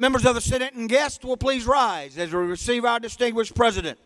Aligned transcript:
Members 0.00 0.24
of 0.24 0.36
the 0.36 0.40
Senate 0.40 0.74
and 0.74 0.88
guests 0.88 1.24
will 1.24 1.36
please 1.36 1.66
rise 1.66 2.16
as 2.18 2.32
we 2.32 2.38
receive 2.38 2.84
our 2.84 3.00
distinguished 3.00 3.56
president. 3.56 3.98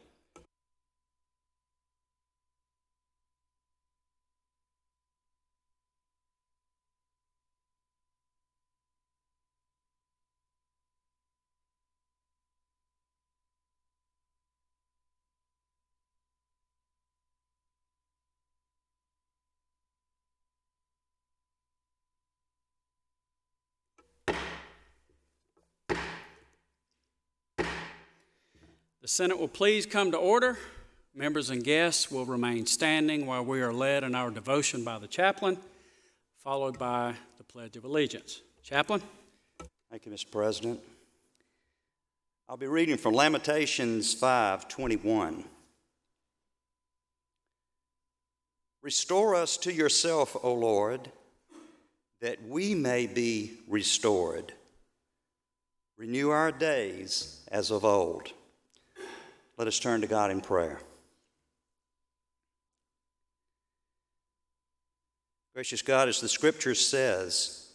The 29.03 29.09
Senate 29.09 29.37
will 29.37 29.49
please 29.49 29.85
come 29.85 30.13
to 30.13 30.17
order. 30.17 30.57
Members 31.13 31.51
and 31.51 31.65
guests 31.65 32.09
will 32.09 32.25
remain 32.25 32.67
standing 32.67 33.27
while 33.27 33.45
we 33.45 33.61
are 33.61 33.73
led 33.73 34.05
in 34.05 34.15
our 34.15 34.31
devotion 34.31 34.85
by 34.85 35.01
the 35.01 35.09
chaplain, 35.09 35.59
followed 36.39 36.79
by 36.79 37.17
the 37.37 37.43
Pledge 37.43 37.77
of 37.77 37.85
Allegiance. 37.85 38.43
Chaplain? 38.63 39.03
Thank 39.91 40.07
you, 40.07 40.13
Mr. 40.13 40.31
President. 40.31 40.79
I'll 42.49 42.57
be 42.57 42.69
reading 42.69 42.97
from 42.97 43.15
Lamentations 43.15 44.15
5:21. 44.15 45.49
Restore 48.83 49.35
us 49.35 49.57
to 49.57 49.73
yourself, 49.73 50.37
O 50.45 50.55
Lord, 50.55 51.11
that 52.21 52.41
we 52.45 52.73
may 52.77 53.09
be 53.09 53.59
restored. 53.67 54.55
Renew 55.97 56.31
our 56.31 56.53
days 56.53 57.45
as 57.49 57.73
of 57.73 57.85
old. 57.85 58.33
Let 59.63 59.69
us 59.69 59.79
turn 59.79 60.01
to 60.01 60.09
God 60.09 60.33
in 60.33 60.41
prayer. 60.41 60.81
Gracious 65.55 65.83
God, 65.83 66.09
as 66.09 66.21
the 66.21 66.29
scripture 66.29 66.75
says, 66.75 67.71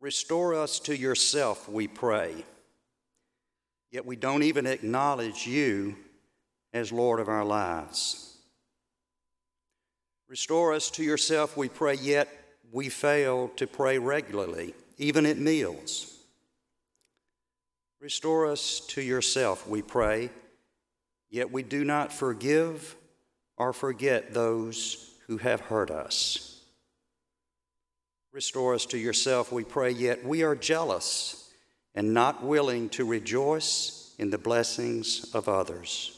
restore 0.00 0.54
us 0.54 0.78
to 0.80 0.94
yourself, 0.94 1.66
we 1.66 1.88
pray. 1.88 2.44
Yet 3.90 4.04
we 4.04 4.16
don't 4.16 4.42
even 4.42 4.66
acknowledge 4.66 5.46
you 5.46 5.96
as 6.74 6.92
Lord 6.92 7.20
of 7.20 7.28
our 7.30 7.46
lives. 7.46 8.36
Restore 10.28 10.74
us 10.74 10.90
to 10.90 11.02
yourself, 11.02 11.56
we 11.56 11.70
pray, 11.70 11.94
yet 11.94 12.28
we 12.70 12.90
fail 12.90 13.48
to 13.56 13.66
pray 13.66 13.96
regularly, 13.96 14.74
even 14.98 15.24
at 15.24 15.38
meals. 15.38 16.18
Restore 17.98 18.44
us 18.44 18.80
to 18.88 19.00
yourself, 19.00 19.66
we 19.66 19.80
pray, 19.80 20.28
yet 21.30 21.50
we 21.50 21.62
do 21.62 21.84
not 21.84 22.12
forgive 22.12 22.96
or 23.56 23.72
forget 23.72 24.32
those 24.32 25.14
who 25.26 25.38
have 25.38 25.60
hurt 25.60 25.90
us. 25.90 26.60
Restore 28.32 28.74
us 28.74 28.86
to 28.86 28.98
yourself, 28.98 29.50
we 29.50 29.64
pray, 29.64 29.90
yet 29.90 30.24
we 30.24 30.42
are 30.42 30.54
jealous 30.54 31.50
and 31.94 32.12
not 32.12 32.44
willing 32.44 32.88
to 32.90 33.04
rejoice 33.04 34.14
in 34.18 34.30
the 34.30 34.38
blessings 34.38 35.30
of 35.34 35.48
others. 35.48 36.12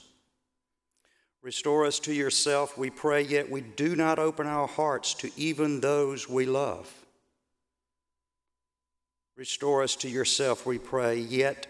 Restore 1.43 1.87
us 1.87 2.01
to 2.01 2.13
yourself, 2.13 2.77
we 2.77 2.91
pray, 2.91 3.23
yet 3.23 3.49
we 3.49 3.61
do 3.61 3.95
not 3.95 4.19
open 4.19 4.47
our 4.47 4.67
hearts 4.67 5.15
to 5.15 5.31
even 5.37 5.81
those 5.81 6.29
we 6.29 6.45
love. 6.45 6.93
Restore 9.37 9.85
us 9.85 9.95
to 9.97 10.09
yourself, 10.09 10.67
we 10.67 10.79
pray, 10.79 11.17
yet 11.17 11.69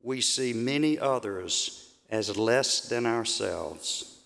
we 0.00 0.20
see 0.20 0.52
many 0.52 0.96
others 0.96 1.86
as 2.10 2.36
less 2.36 2.88
than 2.88 3.06
ourselves. 3.06 4.16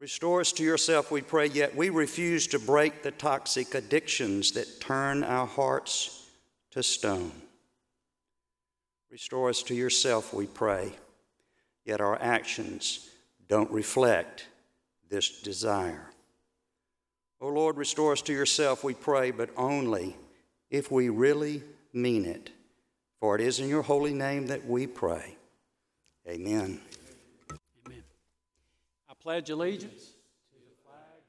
Restore 0.00 0.40
us 0.40 0.52
to 0.52 0.64
yourself, 0.64 1.10
we 1.10 1.22
pray, 1.22 1.46
yet 1.46 1.76
we 1.76 1.88
refuse 1.88 2.48
to 2.48 2.58
break 2.58 3.02
the 3.02 3.12
toxic 3.12 3.74
addictions 3.74 4.52
that 4.52 4.80
turn 4.80 5.22
our 5.22 5.46
hearts 5.46 6.28
to 6.72 6.82
stone. 6.82 7.32
Restore 9.10 9.50
us 9.50 9.62
to 9.64 9.74
yourself, 9.74 10.34
we 10.34 10.46
pray, 10.46 10.92
yet 11.84 12.00
our 12.00 12.20
actions 12.20 13.10
don't 13.48 13.70
reflect 13.70 14.46
this 15.08 15.40
desire. 15.42 16.10
O 17.40 17.48
Lord, 17.48 17.76
restore 17.76 18.12
us 18.12 18.22
to 18.22 18.32
yourself, 18.32 18.82
we 18.82 18.94
pray, 18.94 19.30
but 19.30 19.50
only 19.56 20.16
if 20.70 20.90
we 20.90 21.10
really 21.10 21.62
mean 21.92 22.24
it. 22.24 22.50
For 23.20 23.36
it 23.36 23.40
is 23.40 23.60
in 23.60 23.68
your 23.68 23.82
holy 23.82 24.14
name 24.14 24.48
that 24.48 24.66
we 24.66 24.86
pray. 24.86 25.36
Amen. 26.28 26.80
Amen. 27.86 28.02
I 29.10 29.14
pledge 29.20 29.50
allegiance 29.50 30.14
to 30.52 30.54
the 30.54 30.76
flag 30.86 31.18
of 31.18 31.26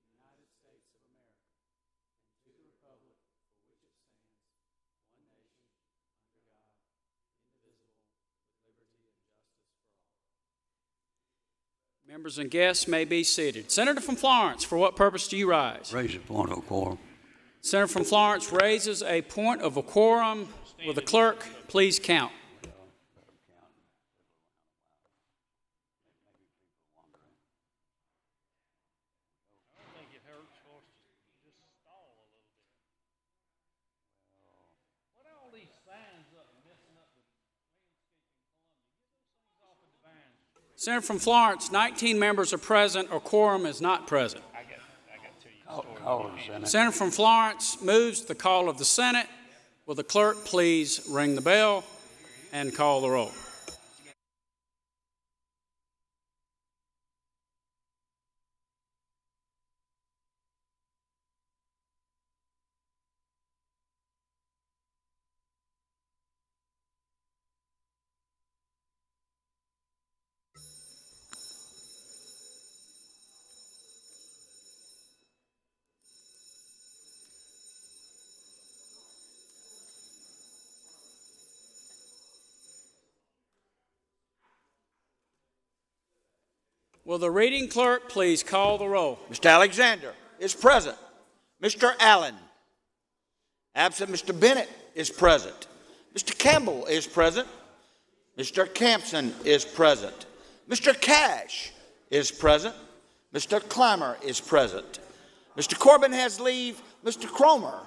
the 0.00 0.08
United 0.16 0.48
States 0.56 0.88
of 0.88 0.96
America 1.04 1.52
and 1.52 1.60
to 2.40 2.48
the 2.56 2.64
republic 2.64 3.20
for 3.20 3.36
which 3.68 3.84
it 3.84 3.92
stands, 4.00 4.40
one 5.12 5.28
nation, 5.28 5.28
under 5.28 6.88
God, 6.88 7.20
indivisible, 7.60 8.32
with 8.64 8.72
liberty 8.72 9.04
and 9.04 9.12
justice 9.12 9.60
for 9.92 10.08
all. 11.28 12.08
Members 12.08 12.40
and 12.40 12.48
guests 12.48 12.88
may 12.88 13.04
be 13.04 13.20
seated. 13.20 13.68
Senator 13.70 14.00
from 14.00 14.16
Florence, 14.16 14.64
for 14.64 14.80
what 14.80 14.96
purpose 14.96 15.28
do 15.28 15.36
you 15.36 15.52
rise? 15.52 15.92
Raise 15.92 16.16
a 16.16 16.18
point 16.18 16.50
of 16.50 16.66
quorum. 16.66 16.96
Senator 17.60 17.92
from 17.92 18.04
Florence 18.04 18.50
raises 18.50 19.02
a 19.02 19.20
point 19.20 19.60
of 19.60 19.76
a 19.76 19.82
quorum. 19.82 20.48
Will 20.86 20.94
the 20.94 21.02
clerk 21.02 21.44
please 21.68 21.98
count? 21.98 22.32
Senator 40.76 41.02
from 41.06 41.18
Florence, 41.18 41.70
19 41.70 42.18
members 42.18 42.52
are 42.52 42.58
present, 42.58 43.08
or 43.12 43.20
quorum 43.20 43.64
is 43.66 43.80
not 43.80 44.06
present. 44.06 44.42
Call- 45.66 45.82
Call 46.02 46.30
the 46.36 46.42
Senate. 46.52 46.68
Senator 46.68 46.92
from 46.92 47.10
Florence 47.10 47.80
moves 47.80 48.22
the 48.24 48.34
call 48.34 48.68
of 48.68 48.78
the 48.78 48.84
Senate. 48.84 49.26
Will 49.86 49.94
the 49.94 50.04
clerk 50.04 50.44
please 50.44 51.00
ring 51.08 51.34
the 51.34 51.40
bell 51.40 51.84
and 52.52 52.74
call 52.74 53.00
the 53.00 53.10
roll? 53.10 53.32
Will 87.04 87.18
the 87.18 87.30
reading 87.30 87.68
clerk 87.68 88.08
please 88.08 88.42
call 88.42 88.78
the 88.78 88.88
roll? 88.88 89.18
Mr. 89.30 89.50
Alexander 89.50 90.14
is 90.38 90.54
present. 90.54 90.96
Mr. 91.62 91.92
Allen. 92.00 92.34
Absent 93.74 94.10
Mr. 94.10 94.38
Bennett 94.38 94.70
is 94.94 95.10
present. 95.10 95.66
Mr. 96.14 96.36
Campbell 96.36 96.86
is 96.86 97.06
present. 97.06 97.46
Mr. 98.38 98.66
Campsen 98.66 99.32
is 99.44 99.64
present. 99.64 100.26
Mr. 100.68 100.98
Cash 100.98 101.72
is 102.10 102.30
present. 102.30 102.74
Mr. 103.34 103.60
Climer 103.60 104.16
is 104.24 104.40
present. 104.40 105.00
Mr. 105.56 105.78
Corbin 105.78 106.12
has 106.12 106.40
leave. 106.40 106.80
Mr. 107.04 107.26
Cromer. 107.26 107.80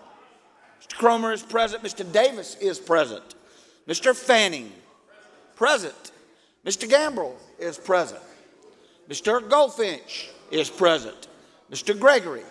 Mr. 0.81 0.95
Cromer 0.95 1.31
is 1.31 1.41
present. 1.41 1.81
Mr. 1.81 2.09
Davis 2.11 2.55
is 2.55 2.79
present. 2.79 3.35
Mr. 3.87 4.15
Fanning, 4.15 4.71
present. 5.55 6.11
Mr. 6.65 6.87
Gambrell 6.87 7.33
is 7.57 7.77
present. 7.77 8.21
Mr. 9.09 9.47
Goldfinch 9.47 10.29
is 10.51 10.69
present. 10.69 11.27
Mr. 11.71 11.97
Gregory. 11.97 12.43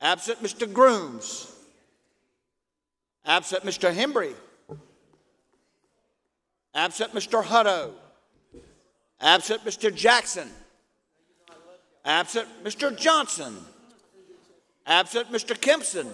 Absent 0.00 0.42
Mr. 0.42 0.70
Grooms. 0.72 1.52
Absent 3.24 3.64
Mr. 3.64 3.92
Hembree. 3.94 4.34
Absent 6.74 7.12
Mr. 7.14 7.42
Hutto. 7.42 7.92
Absent 9.20 9.64
Mr. 9.64 9.94
Jackson. 9.94 10.48
Absent 12.04 12.48
Mr. 12.64 12.96
Johnson. 12.96 13.56
Absent 14.86 15.30
Mr. 15.30 15.54
Kimpson. 15.54 16.06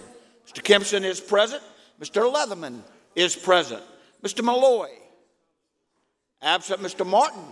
Mr. 0.47 0.61
Kimpson 0.61 1.03
is 1.03 1.21
present. 1.21 1.63
Mr. 2.01 2.31
Leatherman 2.31 2.81
is 3.15 3.35
present. 3.35 3.81
Mr. 4.23 4.43
Malloy. 4.43 4.89
Absent 6.41 6.81
Mr. 6.81 7.05
Martin. 7.05 7.43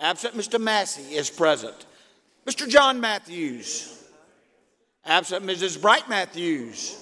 Absent 0.00 0.34
Mr. 0.34 0.58
Massey 0.58 1.14
is 1.14 1.28
present. 1.28 1.86
Mr. 2.46 2.66
John 2.66 3.00
Matthews. 3.00 4.02
Absent 5.04 5.44
Mrs. 5.44 5.80
Bright 5.80 6.08
Matthews. 6.08 6.96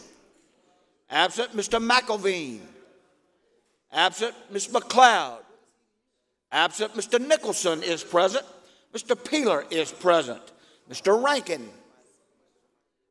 Absent 1.09 1.57
Mr. 1.57 1.81
McElveen. 1.81 2.61
Absent 3.93 4.35
Ms. 4.51 4.69
McLeod. 4.69 5.39
Absent 6.53 6.95
Mr. 6.95 7.25
Nicholson 7.25 7.83
is 7.83 8.03
present. 8.03 8.45
Mr. 8.93 9.17
Peeler 9.23 9.65
is 9.71 9.93
present. 9.93 10.43
Mr. 10.91 11.23
Rankin. 11.23 11.69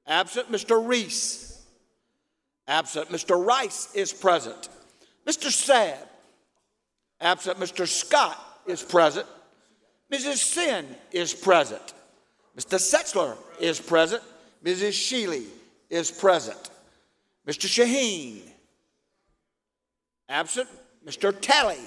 Absent 0.06 0.52
Mr. 0.52 0.86
Reese. 0.86 1.66
Absent 2.68 3.10
Mr. 3.10 3.44
Rice 3.44 3.94
is 3.96 4.12
present. 4.12 4.70
Mr. 5.26 5.48
Sabb. 5.48 6.08
Absent 7.22 7.60
Mr. 7.60 7.88
Scott 7.88 8.38
is 8.66 8.84
present. 8.84 9.26
Mrs. 10.12 10.38
Senn 10.38 10.86
is 11.12 11.34
present. 11.34 11.94
Mr. 12.58 12.78
Setzler 12.78 13.36
is 13.60 13.80
present. 13.80 14.24
Mrs. 14.64 14.94
Shealy 14.94 15.46
is 15.90 16.12
present. 16.12 16.70
Mr. 17.48 17.68
Sheheen. 17.68 18.42
Absent. 20.30 20.68
Mr. 21.06 21.34
Talley. 21.40 21.80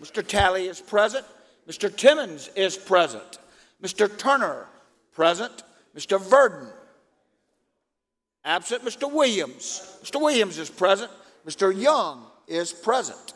Mr. 0.00 0.26
Talley 0.26 0.66
is 0.66 0.80
present. 0.80 1.24
Mr. 1.68 1.94
Timmons 1.94 2.48
is 2.56 2.76
present. 2.76 3.38
Mr. 3.82 4.16
Turner, 4.16 4.66
present. 5.12 5.62
Mr. 5.96 6.20
Verdin, 6.20 6.68
absent. 8.44 8.84
Mr. 8.84 9.12
Williams. 9.12 9.98
Mr. 10.02 10.20
Williams 10.20 10.58
is 10.58 10.70
present. 10.70 11.10
Mr. 11.46 11.76
Young 11.76 12.24
is 12.46 12.72
present. 12.72 13.34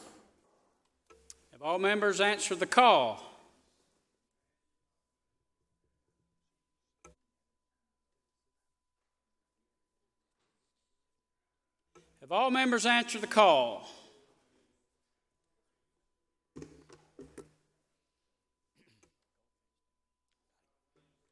Have 1.53 1.63
all 1.63 1.79
members 1.79 2.21
answered 2.21 2.61
the 2.61 2.67
call? 2.67 3.32
Have 12.23 12.31
all 12.31 12.53
members 12.53 12.87
answered 12.87 13.21
the 13.21 13.27
call? 13.27 13.89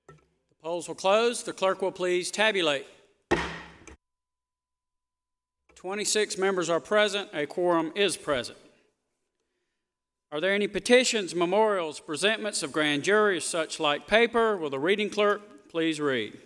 The 0.08 0.14
polls 0.60 0.88
will 0.88 0.96
close. 0.96 1.44
The 1.44 1.52
clerk 1.52 1.81
will 1.81 1.92
please 1.92 2.32
tabulate. 2.32 2.88
26 5.76 6.37
members 6.37 6.69
are 6.69 6.81
present. 6.81 7.28
A 7.32 7.46
quorum 7.46 7.92
is 7.94 8.16
present. 8.16 8.58
Are 10.32 10.40
there 10.40 10.54
any 10.54 10.66
petitions, 10.66 11.37
memorials, 11.37 12.00
presentments 12.00 12.64
of 12.64 12.72
grand 12.72 13.04
juries, 13.04 13.44
such 13.44 13.78
like 13.78 14.08
paper? 14.08 14.56
Will 14.56 14.70
the 14.70 14.81
reading 14.81 15.08
clerk 15.08 15.69
please 15.70 16.00
read? 16.00 16.37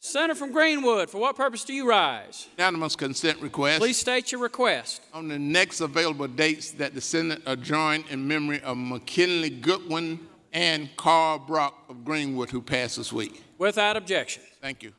Senator 0.00 0.36
from 0.36 0.52
Greenwood, 0.52 1.10
for 1.10 1.18
what 1.18 1.34
purpose 1.36 1.64
do 1.64 1.72
you 1.74 1.88
rise? 1.88 2.46
Unanimous 2.56 2.94
consent 2.94 3.40
request 3.40 3.80
Please 3.80 3.96
state 3.98 4.30
your 4.30 4.40
request. 4.40 5.02
on 5.12 5.26
the 5.26 5.38
next 5.38 5.80
available 5.80 6.28
dates 6.28 6.70
that 6.72 6.94
the 6.94 7.00
Senate 7.00 7.42
adjourn 7.46 8.04
in 8.08 8.26
memory 8.26 8.60
of 8.62 8.76
McKinley 8.76 9.50
Goodwin 9.50 10.20
and 10.52 10.88
Carl 10.96 11.40
Brock 11.40 11.74
of 11.88 12.04
Greenwood, 12.04 12.50
who 12.50 12.62
passed 12.62 12.96
this 12.96 13.12
week. 13.12 13.42
Without 13.58 13.96
objection. 13.96 14.42
Thank 14.62 14.84
you. 14.84 14.92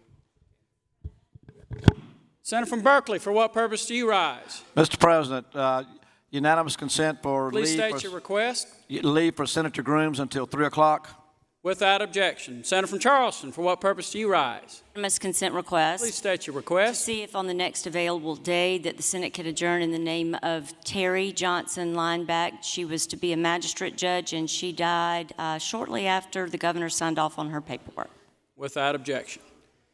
Senator 2.44 2.70
from 2.70 2.82
Berkeley, 2.82 3.20
for 3.20 3.32
what 3.32 3.54
purpose 3.54 3.86
do 3.86 3.96
you 3.96 4.10
rise? 4.10 4.64
Mr. 4.76 5.00
President, 5.00 5.48
uh, 5.56 5.84
unanimous 6.30 6.76
consent 6.76 7.22
for 7.24 7.52
Please 7.52 7.70
leave 7.70 7.78
state 7.78 7.96
for, 7.96 8.00
your 8.02 8.12
request. 8.12 8.68
leave 8.90 9.36
for 9.36 9.46
Senator 9.46 9.82
Grooms 9.82 10.20
until 10.20 10.46
3 10.46 10.66
o'clock. 10.66 11.19
Without 11.62 12.02
objection. 12.02 12.64
Senator 12.64 12.88
from 12.88 13.00
Charleston, 13.00 13.52
for 13.52 13.64
what 13.64 13.82
purpose 13.82 14.12
do 14.12 14.20
you 14.20 14.32
rise? 14.32 14.82
Unanimous 14.96 15.20
consent 15.20 15.54
request. 15.54 16.02
Please 16.02 16.16
state 16.16 16.48
your 16.48 16.56
request. 16.56 16.66
To 16.68 16.84
request. 16.86 17.06
see 17.06 17.22
if 17.22 17.36
on 17.36 17.48
the 17.48 17.54
next 17.54 17.86
available 17.86 18.38
day 18.38 18.78
that 18.78 18.96
the 18.96 19.04
Senate 19.04 19.34
could 19.34 19.46
adjourn 19.46 19.82
in 19.82 19.92
the 19.92 20.00
name 20.00 20.38
of 20.42 20.74
Terry 20.86 21.34
Johnson 21.34 21.96
Lineback. 21.96 22.64
She 22.64 22.86
was 22.86 23.06
to 23.08 23.18
be 23.18 23.34
a 23.34 23.38
magistrate 23.38 23.98
judge, 23.98 24.32
and 24.32 24.50
she 24.50 24.72
died 24.72 25.34
uh, 25.38 25.58
shortly 25.58 26.08
after 26.08 26.50
the 26.50 26.58
governor 26.58 26.88
signed 26.88 27.20
off 27.20 27.38
on 27.38 27.50
her 27.50 27.60
paperwork. 27.60 28.10
Without 28.56 28.96
objection. 28.96 29.42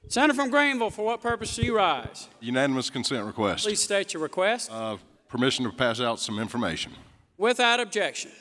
Senator 0.08 0.36
from 0.36 0.52
Greenville, 0.52 0.92
for 0.92 1.04
what 1.04 1.20
purpose 1.20 1.56
do 1.56 1.64
you 1.64 1.76
rise? 1.76 2.30
Unanimous 2.42 2.92
consent 2.92 3.26
request. 3.26 3.66
Please 3.66 3.82
state 3.82 4.14
your 4.14 4.22
request. 4.22 4.70
Uh, 4.72 4.98
Permission 5.30 5.66
to 5.66 5.72
pass 5.72 6.00
out 6.00 6.20
some 6.20 6.38
information. 6.38 6.94
Without 7.38 7.80
objection. 7.80 8.32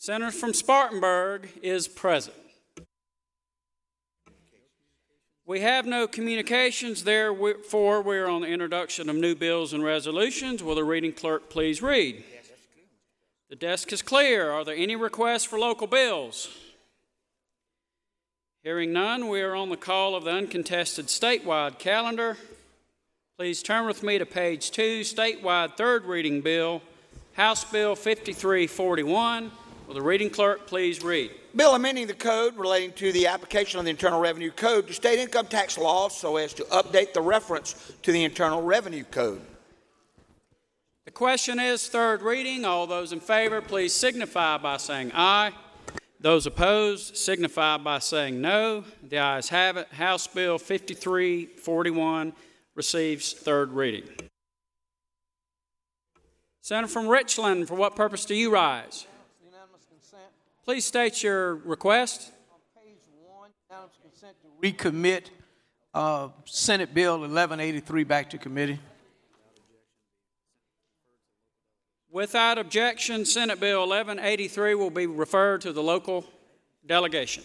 Senator 0.00 0.30
from 0.30 0.54
Spartanburg 0.54 1.50
is 1.62 1.86
present. 1.86 2.34
We 5.44 5.60
have 5.60 5.84
no 5.84 6.06
communications, 6.08 7.04
therefore, 7.04 8.00
we 8.00 8.16
are 8.16 8.26
on 8.26 8.40
the 8.40 8.48
introduction 8.48 9.10
of 9.10 9.16
new 9.16 9.34
bills 9.34 9.74
and 9.74 9.84
resolutions. 9.84 10.62
Will 10.62 10.74
the 10.74 10.84
reading 10.84 11.12
clerk 11.12 11.50
please 11.50 11.82
read? 11.82 12.24
The 13.50 13.56
desk 13.56 13.92
is 13.92 14.00
clear. 14.00 14.50
Are 14.50 14.64
there 14.64 14.74
any 14.74 14.96
requests 14.96 15.44
for 15.44 15.58
local 15.58 15.86
bills? 15.86 16.48
Hearing 18.62 18.94
none, 18.94 19.28
we 19.28 19.42
are 19.42 19.54
on 19.54 19.68
the 19.68 19.76
call 19.76 20.14
of 20.14 20.24
the 20.24 20.30
uncontested 20.30 21.08
statewide 21.08 21.78
calendar. 21.78 22.38
Please 23.36 23.62
turn 23.62 23.86
with 23.86 24.02
me 24.02 24.16
to 24.16 24.24
page 24.24 24.70
two, 24.70 25.02
statewide 25.02 25.76
third 25.76 26.06
reading 26.06 26.40
bill, 26.40 26.80
House 27.34 27.64
Bill 27.64 27.94
5341. 27.94 29.52
Will 29.90 29.96
the 29.96 30.02
reading 30.02 30.30
clerk 30.30 30.68
please 30.68 31.02
read? 31.02 31.32
Bill 31.56 31.74
amending 31.74 32.06
the 32.06 32.14
code 32.14 32.56
relating 32.56 32.92
to 32.92 33.10
the 33.10 33.26
application 33.26 33.80
of 33.80 33.84
the 33.84 33.90
Internal 33.90 34.20
Revenue 34.20 34.52
Code 34.52 34.86
to 34.86 34.92
state 34.92 35.18
income 35.18 35.46
tax 35.46 35.76
laws 35.76 36.16
so 36.16 36.36
as 36.36 36.54
to 36.54 36.62
update 36.66 37.12
the 37.12 37.20
reference 37.20 37.92
to 38.02 38.12
the 38.12 38.22
Internal 38.22 38.62
Revenue 38.62 39.02
Code. 39.02 39.40
The 41.06 41.10
question 41.10 41.58
is 41.58 41.88
third 41.88 42.22
reading. 42.22 42.64
All 42.64 42.86
those 42.86 43.12
in 43.12 43.18
favor, 43.18 43.60
please 43.60 43.92
signify 43.92 44.58
by 44.58 44.76
saying 44.76 45.10
aye. 45.12 45.50
Those 46.20 46.46
opposed, 46.46 47.16
signify 47.16 47.78
by 47.78 47.98
saying 47.98 48.40
no. 48.40 48.84
The 49.02 49.18
ayes 49.18 49.48
have 49.48 49.76
it. 49.76 49.88
House 49.88 50.28
Bill 50.28 50.56
5341 50.56 52.32
receives 52.76 53.32
third 53.32 53.72
reading. 53.72 54.08
Senator 56.60 56.86
from 56.86 57.08
Richland, 57.08 57.66
for 57.66 57.74
what 57.74 57.96
purpose 57.96 58.24
do 58.24 58.36
you 58.36 58.52
rise? 58.52 59.08
Please 60.70 60.84
state 60.84 61.24
your 61.24 61.56
request. 61.56 62.30
On 62.52 62.60
page 62.80 63.00
one, 63.26 63.50
unanimous 63.68 63.96
consent 64.00 64.36
to 64.40 64.48
recommit 64.62 65.24
uh, 65.92 66.28
Senate 66.44 66.94
Bill 66.94 67.14
1183 67.14 68.04
back 68.04 68.30
to 68.30 68.38
committee. 68.38 68.78
Without 72.08 72.56
objection, 72.56 73.24
Senate 73.24 73.58
Bill 73.58 73.80
1183 73.80 74.76
will 74.76 74.90
be 74.90 75.08
referred 75.08 75.60
to 75.62 75.72
the 75.72 75.82
local 75.82 76.24
delegation. 76.86 77.42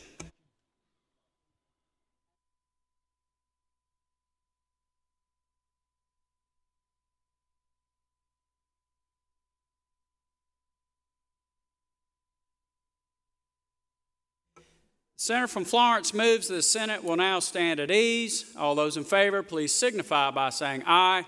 Senator 15.25 15.47
from 15.47 15.65
Florence 15.65 16.13
moves 16.13 16.49
the 16.49 16.61
Senate 16.61 17.03
will 17.03 17.15
now 17.15 17.39
stand 17.39 17.79
at 17.79 17.89
ease. 17.89 18.45
All 18.55 18.75
those 18.75 18.95
in 18.95 19.03
favor, 19.03 19.41
please 19.41 19.71
signify 19.71 20.29
by 20.29 20.51
saying 20.51 20.83
aye. 20.85 21.25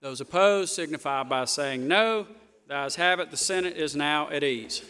Those 0.00 0.20
opposed 0.20 0.74
signify 0.74 1.22
by 1.22 1.44
saying 1.44 1.86
no. 1.86 2.26
The 2.66 2.74
ayes 2.74 2.96
have 2.96 3.20
it. 3.20 3.30
The 3.30 3.36
Senate 3.36 3.76
is 3.76 3.94
now 3.94 4.28
at 4.30 4.42
ease. 4.42 4.82